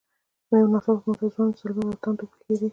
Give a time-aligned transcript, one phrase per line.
[0.59, 2.67] یو نا څاپه ماته ځوان زلمي او تاند وبرېښدې.